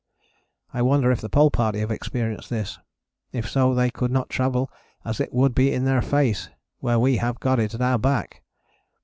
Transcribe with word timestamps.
I 0.73 0.81
wonder 0.81 1.11
if 1.11 1.21
the 1.21 1.29
Pole 1.29 1.51
Party 1.51 1.77
have 1.77 1.91
experienced 1.91 2.49
this. 2.49 2.79
If 3.31 3.47
so 3.47 3.75
they 3.75 3.91
could 3.91 4.09
not 4.09 4.31
travel 4.31 4.71
as 5.05 5.19
it 5.19 5.31
would 5.31 5.53
be 5.53 5.71
in 5.71 5.85
their 5.85 6.01
face, 6.01 6.49
where 6.79 6.97
we 6.97 7.17
have 7.17 7.39
got 7.39 7.59
it 7.59 7.75
at 7.75 7.81
our 7.81 7.99
back. 7.99 8.41